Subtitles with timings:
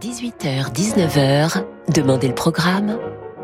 [0.00, 2.98] 18h-19h, Demandez le programme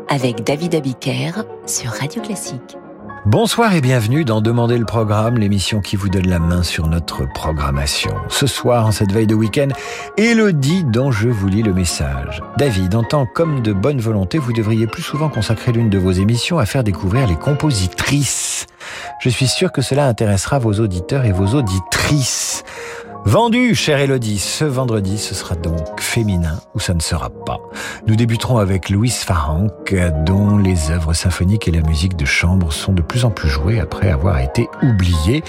[0.07, 1.31] avec David Abiker
[1.65, 2.77] sur Radio Classique.
[3.25, 7.25] Bonsoir et bienvenue dans Demandez le programme, l'émission qui vous donne la main sur notre
[7.33, 8.11] programmation.
[8.29, 9.69] Ce soir, en cette veille de week-end,
[10.17, 12.43] Elodie dont je vous lis le message.
[12.57, 16.11] David, en tant qu'homme de bonne volonté, vous devriez plus souvent consacrer l'une de vos
[16.11, 18.67] émissions à faire découvrir les compositrices.
[19.21, 22.63] Je suis sûr que cela intéressera vos auditeurs et vos auditrices.
[23.25, 27.57] Vendu, chère Elodie, ce vendredi, ce sera donc féminin ou ça ne sera pas.
[28.05, 29.67] Nous débuterons avec Louise Farranc,
[30.25, 33.79] dont les œuvres symphoniques et la musique de chambre sont de plus en plus jouées
[33.79, 35.41] après avoir été oubliées.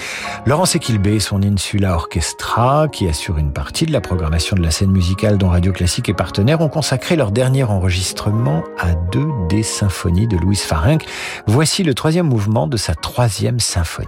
[0.45, 4.91] Laurence Equilbé, son Insula Orchestra, qui assure une partie de la programmation de la scène
[4.91, 10.27] musicale dont Radio Classique est partenaire, ont consacré leur dernier enregistrement à deux des symphonies
[10.27, 10.99] de Louise Farranc.
[11.45, 14.07] Voici le troisième mouvement de sa troisième symphonie.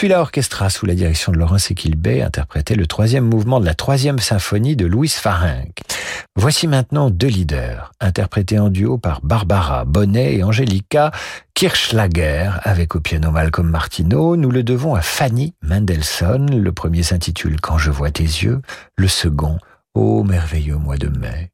[0.00, 4.18] L'Insula Orchestra, sous la direction de Laurence Equilbé, interprétait le troisième mouvement de la troisième
[4.18, 5.78] symphonie de Louis Farenc.
[6.36, 11.10] Voici maintenant deux leaders, interprétés en duo par Barbara Bonnet et Angelica
[11.52, 14.36] Kirchlager, avec au piano Malcolm Martineau.
[14.36, 16.46] Nous le devons à Fanny Mendelssohn.
[16.58, 18.62] Le premier s'intitule Quand je vois tes yeux,
[18.96, 19.58] le second,
[19.92, 21.50] Ô merveilleux mois de mai.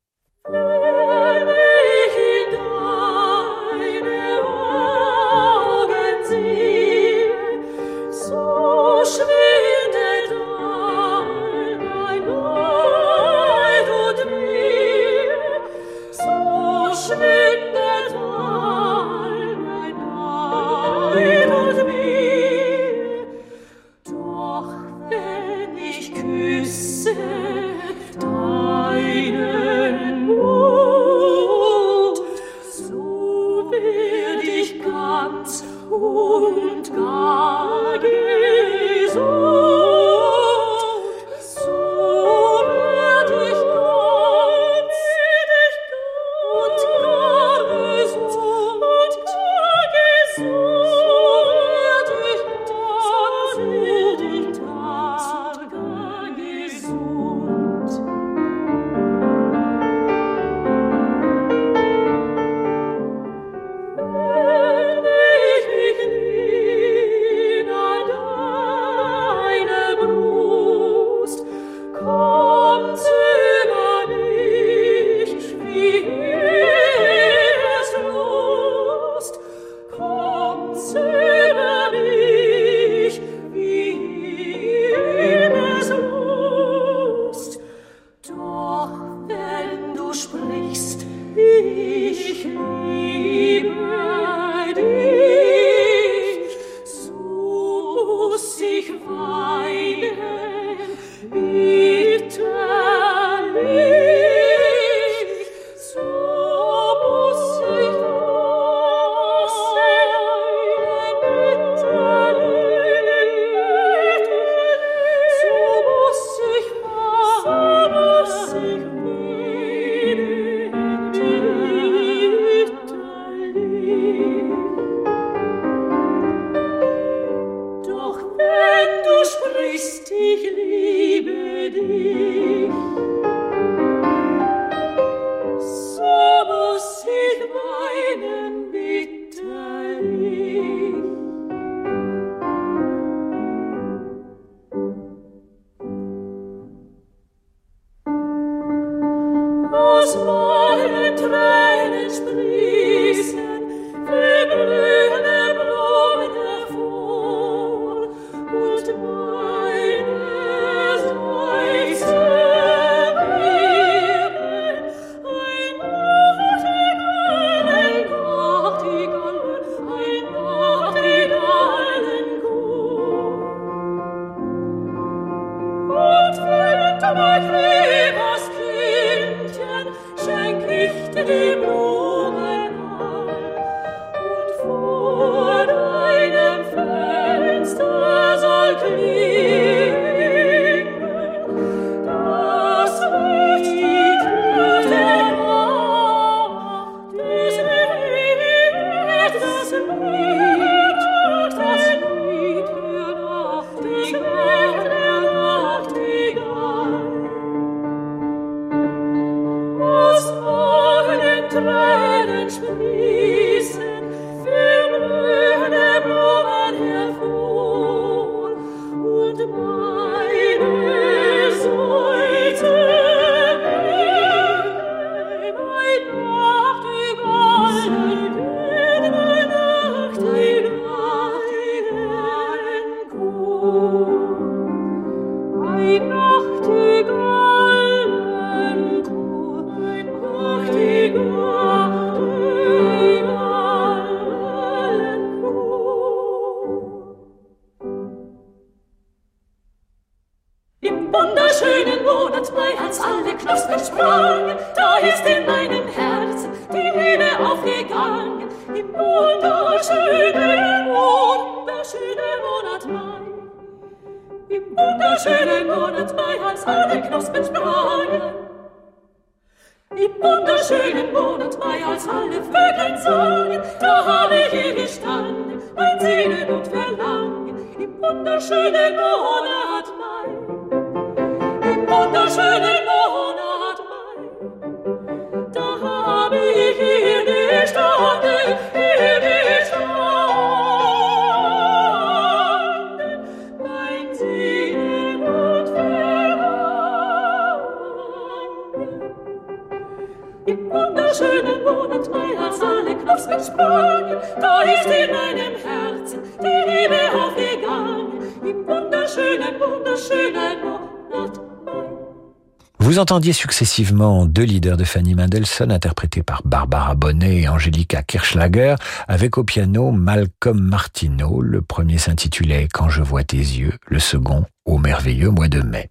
[312.78, 318.76] Vous entendiez successivement deux leaders de Fanny Mendelssohn interprétés par Barbara Bonnet et Angelica Kirchlager
[319.08, 321.40] avec au piano Malcolm Martineau.
[321.40, 325.90] Le premier s'intitulait Quand je vois tes yeux, le second Au merveilleux mois de mai.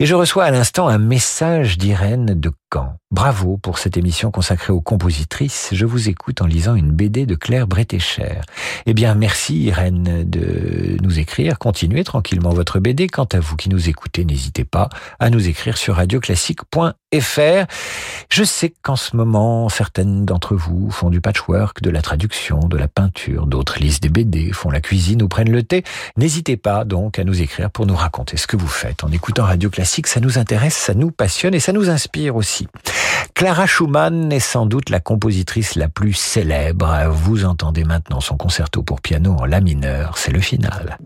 [0.00, 2.50] Et je reçois à l'instant un message d'Irène de
[3.14, 5.68] Bravo pour cette émission consacrée aux compositrices.
[5.70, 8.40] Je vous écoute en lisant une BD de Claire Bretécher.
[8.86, 11.60] Eh bien, merci Irène de nous écrire.
[11.60, 13.06] Continuez tranquillement votre BD.
[13.06, 14.88] Quant à vous qui nous écoutez, n'hésitez pas
[15.20, 17.64] à nous écrire sur radioclassique.fr.
[18.30, 22.76] Je sais qu'en ce moment, certaines d'entre vous font du patchwork, de la traduction, de
[22.76, 25.84] la peinture, d'autres lisent des BD, font la cuisine ou prennent le thé.
[26.16, 29.04] N'hésitez pas donc à nous écrire pour nous raconter ce que vous faites.
[29.04, 32.63] En écoutant Radio Classique, ça nous intéresse, ça nous passionne et ça nous inspire aussi.
[33.34, 37.08] Clara Schumann est sans doute la compositrice la plus célèbre.
[37.10, 40.98] Vous entendez maintenant son concerto pour piano en la mineur, c'est le final.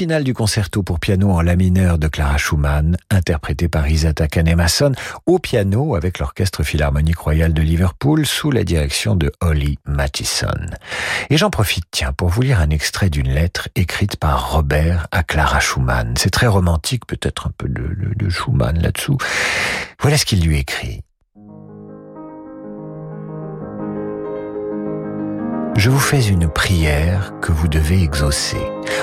[0.00, 4.92] Final du concerto pour piano en la mineur de Clara Schumann, interprété par Isata Kanemason,
[5.26, 10.70] au piano avec l'Orchestre Philharmonique Royal de Liverpool sous la direction de Holly Mathison.
[11.28, 15.22] Et j'en profite, tiens, pour vous lire un extrait d'une lettre écrite par Robert à
[15.22, 16.14] Clara Schumann.
[16.16, 19.18] C'est très romantique, peut-être un peu de, de Schumann là-dessous.
[20.00, 21.02] Voilà ce qu'il lui écrit.
[25.76, 28.60] Je vous fais une prière que vous devez exaucer.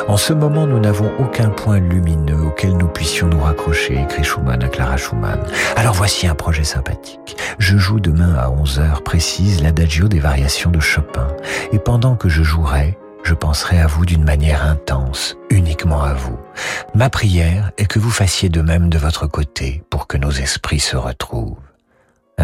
[0.07, 4.61] En ce moment, nous n'avons aucun point lumineux auquel nous puissions nous raccrocher, écrit Schumann
[4.63, 5.39] à Clara Schumann.
[5.75, 7.37] Alors voici un projet sympathique.
[7.57, 11.27] Je joue demain à 11 heures précises l'adagio des variations de Chopin.
[11.71, 16.37] Et pendant que je jouerai, je penserai à vous d'une manière intense, uniquement à vous.
[16.93, 20.79] Ma prière est que vous fassiez de même de votre côté pour que nos esprits
[20.79, 21.57] se retrouvent.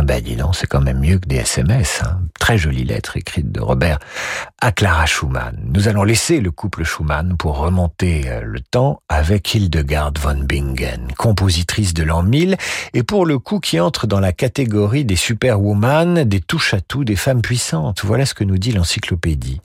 [0.01, 2.01] Ben dis donc, c'est quand même mieux que des SMS.
[2.03, 2.21] Hein.
[2.39, 3.99] Très jolie lettre écrite de Robert
[4.59, 5.55] à Clara Schumann.
[5.71, 11.09] Nous allons laisser le couple Schumann pour remonter euh, le temps avec Hildegard von Bingen,
[11.15, 12.57] compositrice de l'an 1000,
[12.95, 17.43] et pour le coup qui entre dans la catégorie des superwoman, des touche-à-tout, des femmes
[17.43, 18.03] puissantes.
[18.03, 19.61] Voilà ce que nous dit l'encyclopédie.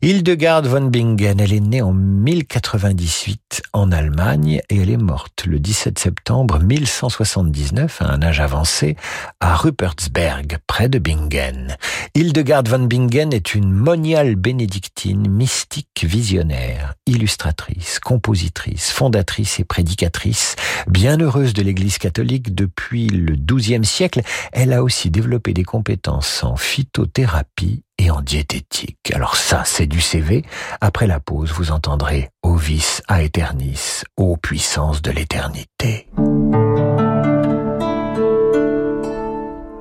[0.00, 5.58] Hildegard von Bingen, elle est née en 1098 en Allemagne et elle est morte le
[5.58, 8.96] 17 septembre 1179 à un âge avancé
[9.40, 11.76] à Rupertsberg, près de Bingen.
[12.14, 20.56] Hildegard von Bingen est une moniale bénédictine, mystique visionnaire, illustratrice, compositrice, fondatrice et prédicatrice.
[20.88, 24.20] Bien heureuse de l'Église catholique depuis le XIIe siècle,
[24.52, 29.10] elle a aussi développé des compétences en phytothérapie et en diététique.
[29.14, 30.44] Alors ça, c'est du CV.
[30.82, 36.08] Après la pause, vous entendrez Ovis aeternis, ô puissance de l'éternité.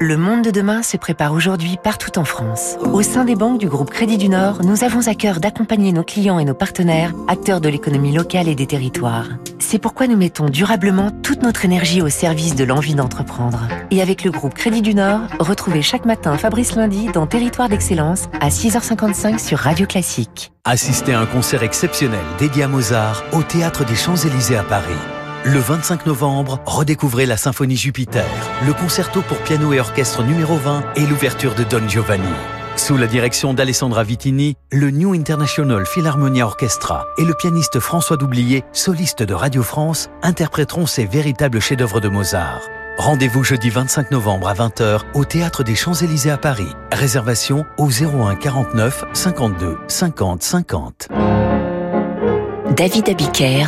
[0.06, 2.78] Le monde de demain se prépare aujourd'hui partout en France.
[2.94, 6.04] Au sein des banques du groupe Crédit du Nord, nous avons à cœur d'accompagner nos
[6.04, 9.30] clients et nos partenaires, acteurs de l'économie locale et des territoires.
[9.58, 13.68] C'est pourquoi nous mettons durablement toute notre énergie au service de l'envie d'entreprendre.
[13.90, 18.26] Et avec le groupe Crédit du Nord, retrouvez chaque matin Fabrice Lundi dans Territoire d'Excellence
[18.40, 20.52] à 6h55 sur Radio Classique.
[20.66, 24.94] Assistez à un concert exceptionnel dédié à Mozart au Théâtre des Champs-Élysées à Paris.
[25.48, 28.26] Le 25 novembre, redécouvrez la Symphonie Jupiter,
[28.66, 32.24] le concerto pour piano et orchestre numéro 20 et l'ouverture de Don Giovanni.
[32.78, 38.64] Sous la direction d'Alessandra Vitini, le New International Philharmonia Orchestra et le pianiste François Doublier,
[38.74, 42.62] soliste de Radio France, interpréteront ces véritables chefs-d'œuvre de Mozart.
[42.98, 46.74] Rendez-vous jeudi 25 novembre à 20h au Théâtre des Champs-Élysées à Paris.
[46.92, 51.08] Réservation au 01 49 52 50 50.
[52.76, 53.68] David Abiker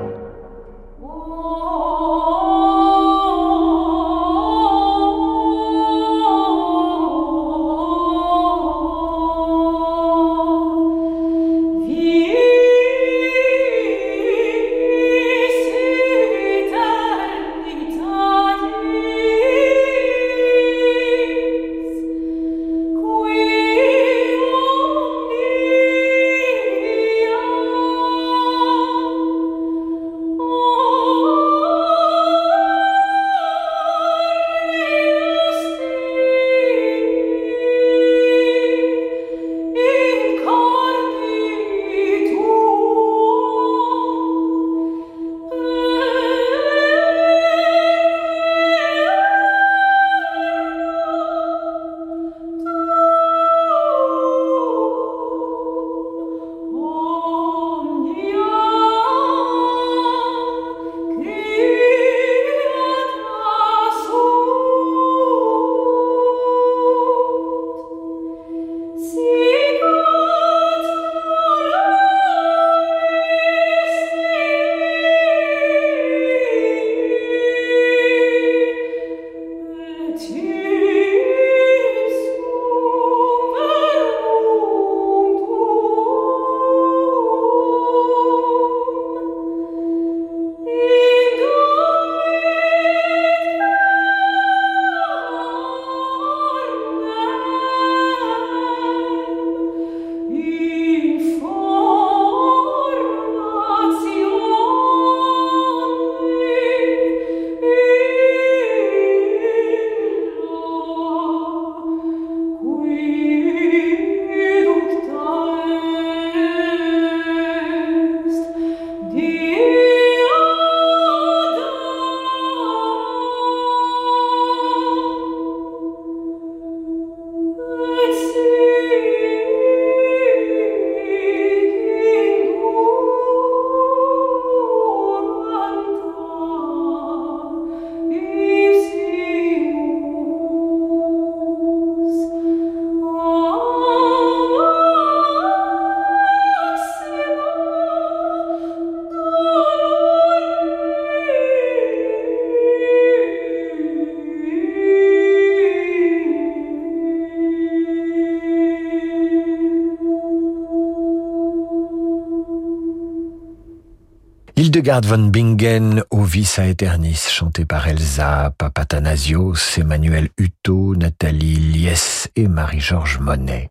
[164.81, 173.19] Hildegard von Bingen, Ovis Aeternis, chanté par Elsa Papatanasios, Emmanuel Hutto, Nathalie Lies et Marie-Georges
[173.19, 173.69] Monet.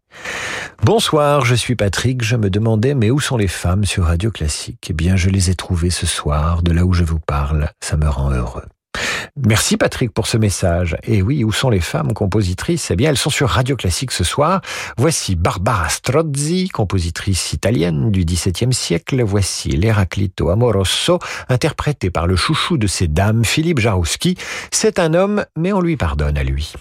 [0.85, 2.23] Bonsoir, je suis Patrick.
[2.23, 4.87] Je me demandais, mais où sont les femmes sur Radio Classique?
[4.88, 7.70] Eh bien, je les ai trouvées ce soir, de là où je vous parle.
[7.81, 8.66] Ça me rend heureux.
[9.37, 10.97] Merci Patrick pour ce message.
[11.05, 12.90] Et oui, où sont les femmes compositrices?
[12.90, 14.61] Eh bien, elles sont sur Radio Classique ce soir.
[14.97, 19.23] Voici Barbara Strozzi, compositrice italienne du XVIIe siècle.
[19.23, 24.37] Voici l'Eraclito Amoroso, interprété par le chouchou de ces dames, Philippe Jarouski.
[24.71, 26.73] C'est un homme, mais on lui pardonne à lui.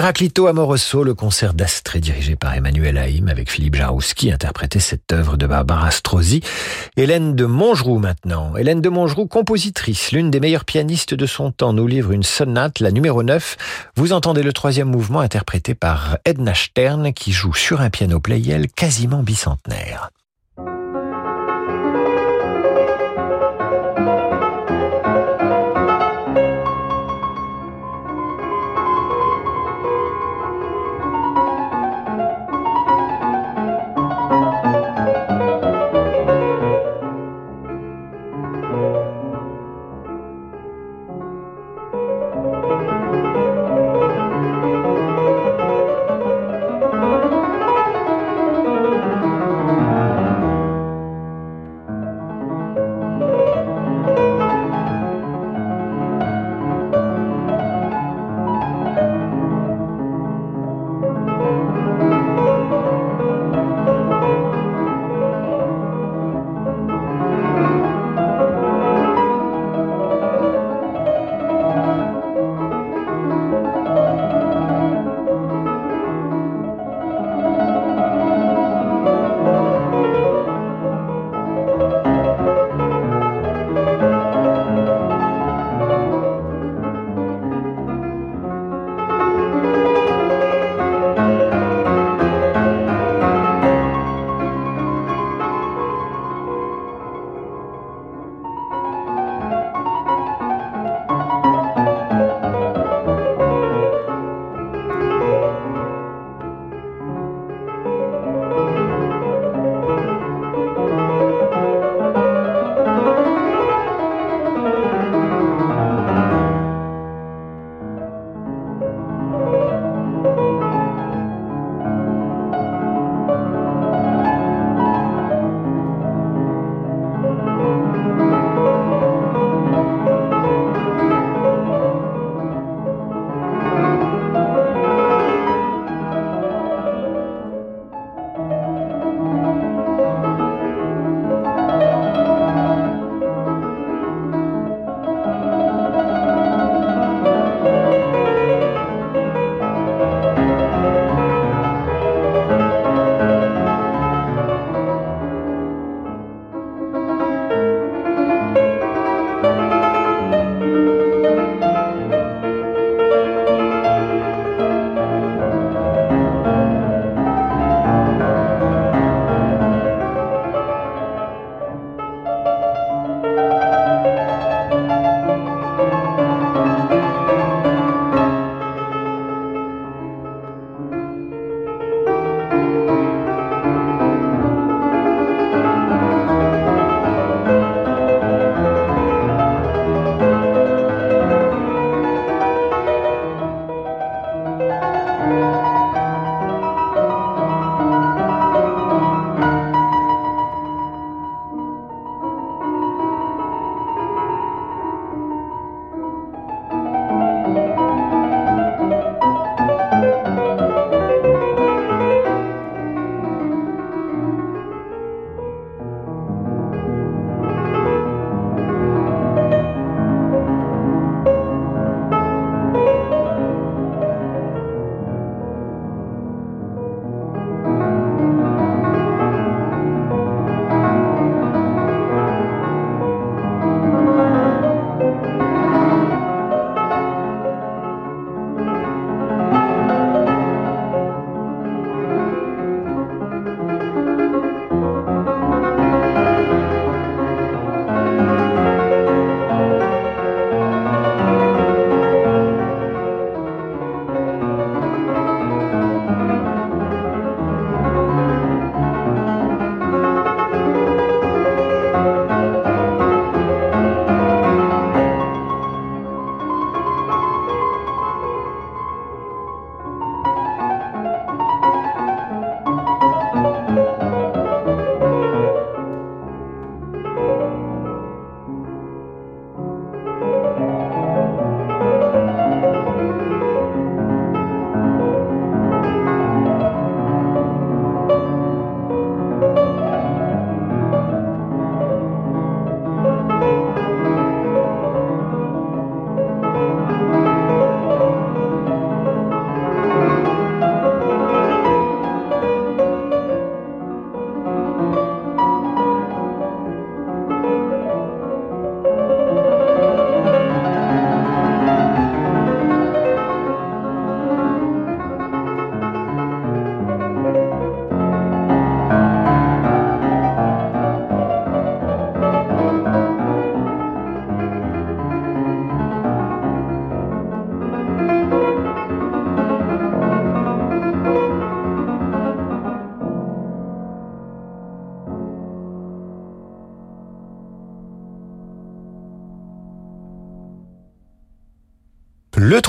[0.00, 5.36] Héraclito Amoroso, le concert d'Astrée dirigé par Emmanuel Haïm avec Philippe Jarouski interprétait cette œuvre
[5.36, 6.40] de Barbara Strozzi.
[6.96, 8.56] Hélène de Mongeroux maintenant.
[8.56, 12.80] Hélène de Mongeroux, compositrice, l'une des meilleures pianistes de son temps, nous livre une sonate,
[12.80, 13.90] la numéro 9.
[13.94, 18.68] Vous entendez le troisième mouvement interprété par Edna Stern qui joue sur un piano Playel
[18.68, 20.08] quasiment bicentenaire.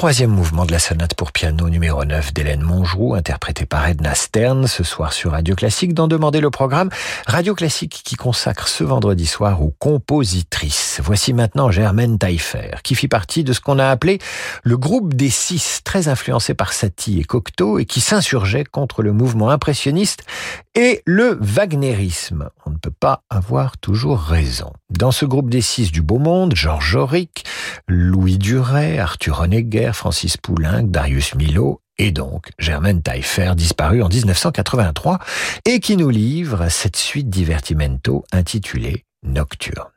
[0.01, 4.65] Troisième mouvement de la sonate pour piano numéro 9 d'Hélène Mongeroux, interprété par Edna Stern,
[4.65, 6.89] ce soir sur Radio Classique, d'en demander le programme
[7.27, 10.99] Radio Classique qui consacre ce vendredi soir aux compositrices.
[11.03, 14.17] Voici maintenant Germaine Taillefer, qui fit partie de ce qu'on a appelé
[14.63, 19.13] le groupe des six, très influencé par Satie et Cocteau, et qui s'insurgeait contre le
[19.13, 20.23] mouvement impressionniste
[20.73, 22.49] et le wagnérisme.
[22.65, 24.73] On ne peut pas avoir toujours raison.
[24.91, 27.45] Dans ce groupe des six du beau monde, Georges Auric,
[27.87, 35.19] Louis Duret, Arthur Honegger, Francis Poulenc, Darius Milhaud et donc Germaine Taillefer, disparue en 1983,
[35.65, 39.91] et qui nous livre cette suite divertimento intitulée Nocturne.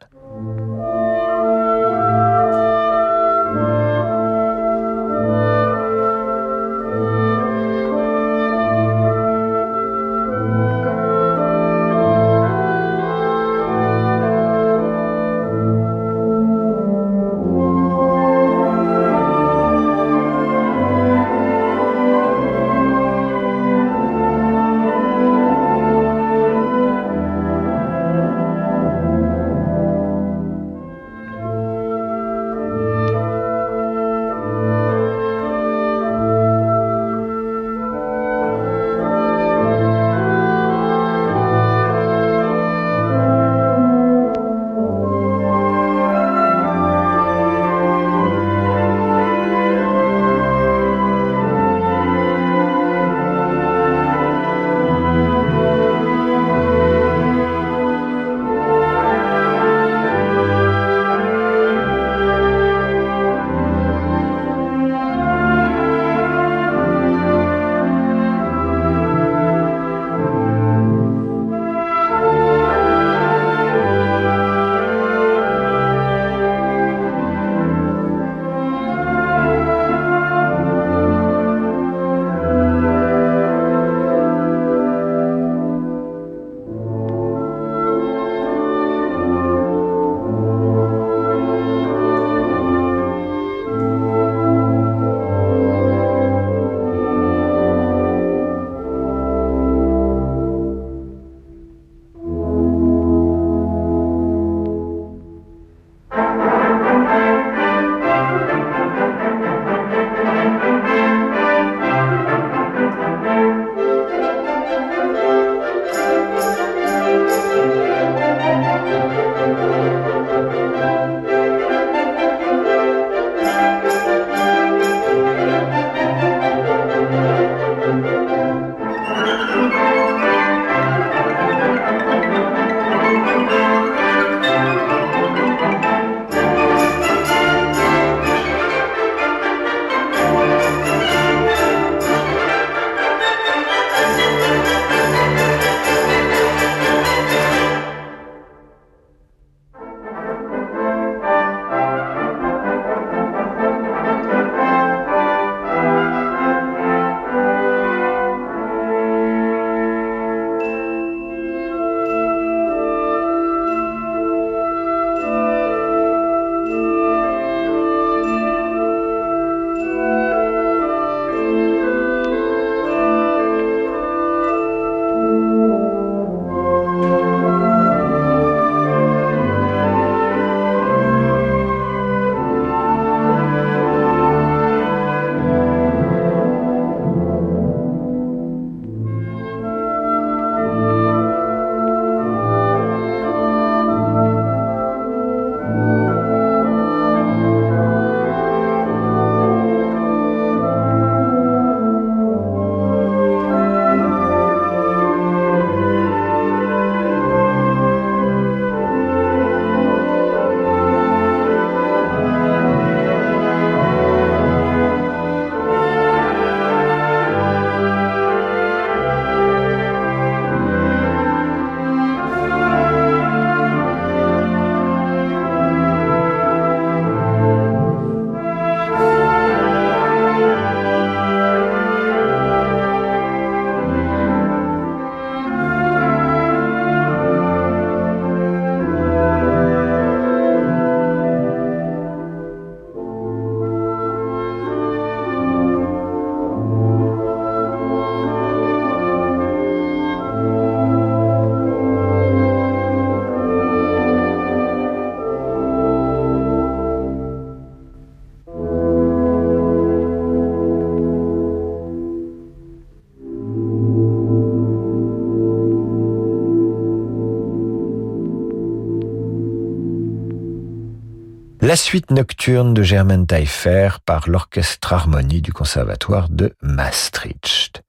[271.75, 277.83] La suite nocturne de Germaine Taillefer par l'Orchestre Harmonie du Conservatoire de Maastricht.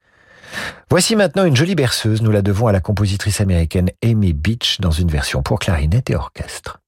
[0.90, 4.90] Voici maintenant une jolie berceuse, nous la devons à la compositrice américaine Amy Beach dans
[4.90, 6.80] une version pour clarinette et orchestre.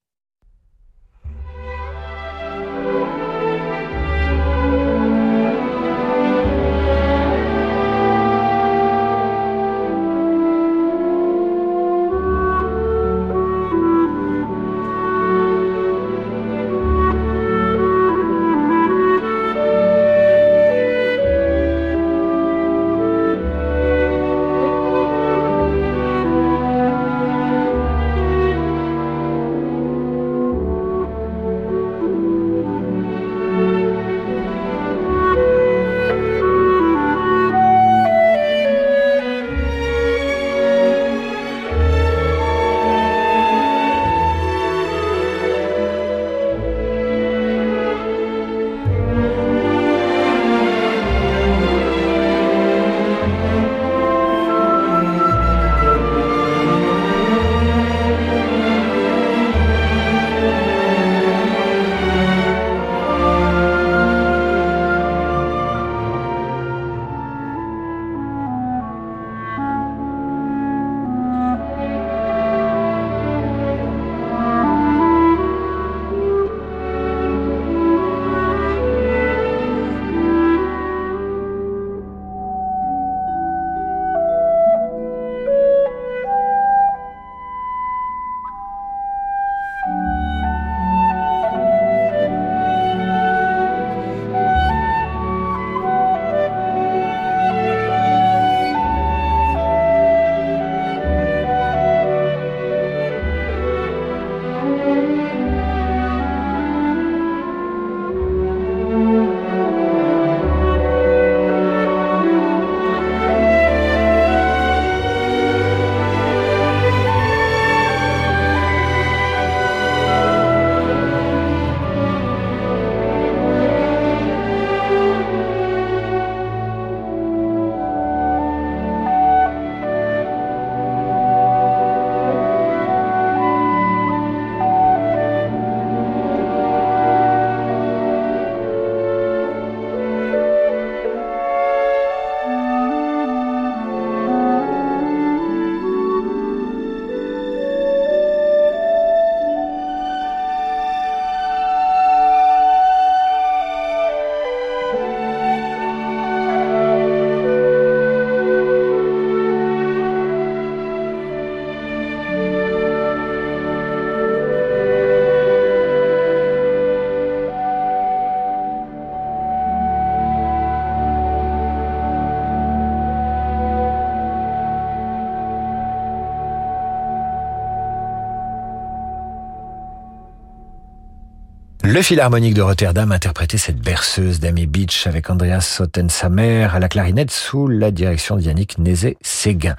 [181.90, 185.82] Le Philharmonique de Rotterdam interprétait cette berceuse d'Amy Beach avec Andreas
[186.30, 189.78] mère, à la clarinette sous la direction d'Yannick Nézé-Séguin.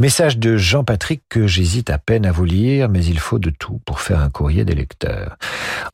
[0.00, 3.82] Message de Jean-Patrick que j'hésite à peine à vous lire, mais il faut de tout
[3.84, 5.36] pour faire un courrier des lecteurs.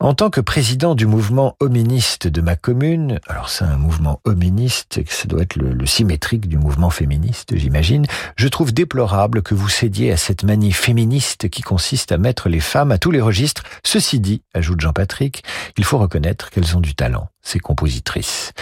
[0.01, 5.01] En tant que président du mouvement hoministe de ma commune, alors c'est un mouvement hoministe,
[5.05, 8.05] ça doit être le, le symétrique du mouvement féministe, j'imagine,
[8.37, 12.61] je trouve déplorable que vous cédiez à cette manie féministe qui consiste à mettre les
[12.61, 13.63] femmes à tous les registres.
[13.83, 15.43] Ceci dit, ajoute Jean-Patrick,
[15.77, 18.53] il faut reconnaître qu'elles ont du talent, ces compositrices.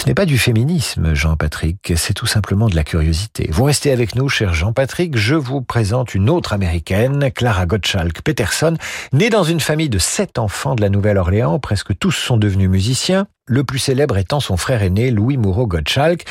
[0.00, 3.48] Ce n'est pas du féminisme, Jean-Patrick, c'est tout simplement de la curiosité.
[3.52, 8.76] Vous restez avec nous, cher Jean-Patrick, je vous présente une autre américaine, Clara Gottschalk Peterson,
[9.12, 13.26] née dans une famille de sept enfants de la Nouvelle-Orléans, presque tous sont devenus musiciens
[13.48, 16.24] le plus célèbre étant son frère aîné Louis Moreau Gottschalk,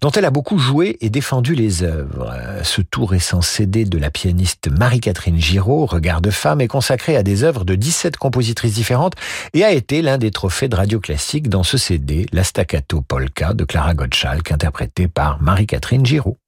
[0.00, 2.34] dont elle a beaucoup joué et défendu les œuvres.
[2.62, 7.22] Ce tout récent CD de la pianiste Marie-Catherine Giraud, Regard de femme, est consacré à
[7.22, 9.14] des œuvres de 17 compositrices différentes
[9.52, 13.52] et a été l'un des trophées de radio classique dans ce CD, la Staccato Polka
[13.52, 16.38] de Clara Gottschalk, interprétée par Marie-Catherine Giraud.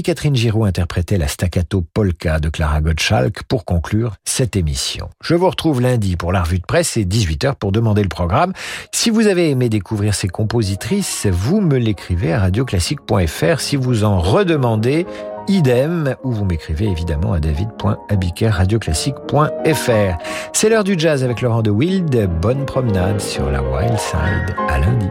[0.00, 5.10] Marie-Catherine Giraud interprétait la staccato polka de Clara Gottschalk pour conclure cette émission.
[5.22, 8.54] Je vous retrouve lundi pour la revue de presse et 18h pour demander le programme.
[8.94, 13.60] Si vous avez aimé découvrir ces compositrices, vous me l'écrivez à radioclassique.fr.
[13.60, 15.04] Si vous en redemandez,
[15.48, 20.18] idem, ou vous m'écrivez évidemment à david.abiker.radioclassique.fr.
[20.54, 22.30] C'est l'heure du jazz avec Laurent de Wild.
[22.40, 24.56] Bonne promenade sur la Wild Side.
[24.66, 25.10] À lundi.